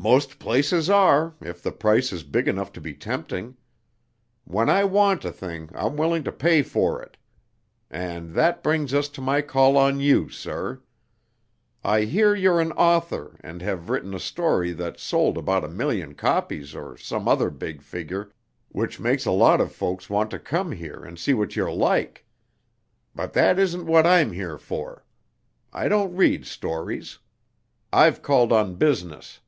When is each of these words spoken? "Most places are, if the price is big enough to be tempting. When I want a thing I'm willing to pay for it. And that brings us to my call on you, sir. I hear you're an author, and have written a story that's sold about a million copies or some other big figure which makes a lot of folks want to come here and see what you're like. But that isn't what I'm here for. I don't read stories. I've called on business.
"Most 0.00 0.38
places 0.38 0.88
are, 0.88 1.34
if 1.40 1.60
the 1.60 1.72
price 1.72 2.12
is 2.12 2.22
big 2.22 2.46
enough 2.46 2.70
to 2.74 2.80
be 2.80 2.94
tempting. 2.94 3.56
When 4.44 4.70
I 4.70 4.84
want 4.84 5.24
a 5.24 5.32
thing 5.32 5.70
I'm 5.74 5.96
willing 5.96 6.22
to 6.22 6.30
pay 6.30 6.62
for 6.62 7.02
it. 7.02 7.16
And 7.90 8.32
that 8.34 8.62
brings 8.62 8.94
us 8.94 9.08
to 9.08 9.20
my 9.20 9.42
call 9.42 9.76
on 9.76 9.98
you, 9.98 10.28
sir. 10.28 10.80
I 11.82 12.02
hear 12.02 12.32
you're 12.32 12.60
an 12.60 12.70
author, 12.72 13.40
and 13.40 13.60
have 13.62 13.88
written 13.90 14.14
a 14.14 14.20
story 14.20 14.70
that's 14.70 15.02
sold 15.02 15.36
about 15.36 15.64
a 15.64 15.68
million 15.68 16.14
copies 16.14 16.76
or 16.76 16.96
some 16.96 17.26
other 17.26 17.50
big 17.50 17.82
figure 17.82 18.30
which 18.68 19.00
makes 19.00 19.26
a 19.26 19.32
lot 19.32 19.60
of 19.60 19.72
folks 19.74 20.08
want 20.08 20.30
to 20.30 20.38
come 20.38 20.70
here 20.70 21.02
and 21.02 21.18
see 21.18 21.34
what 21.34 21.56
you're 21.56 21.74
like. 21.74 22.24
But 23.16 23.32
that 23.32 23.58
isn't 23.58 23.84
what 23.86 24.06
I'm 24.06 24.30
here 24.30 24.58
for. 24.58 25.04
I 25.72 25.88
don't 25.88 26.14
read 26.14 26.46
stories. 26.46 27.18
I've 27.92 28.22
called 28.22 28.52
on 28.52 28.76
business. 28.76 29.40